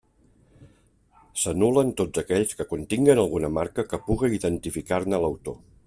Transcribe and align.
S'anul·len 1.41 1.91
tots 2.01 2.21
aquells 2.23 2.57
que 2.61 2.67
continguen 2.73 3.23
alguna 3.25 3.53
marca 3.59 3.89
que 3.93 4.01
puga 4.09 4.35
identificar-ne 4.41 5.23
l'autor. 5.27 5.63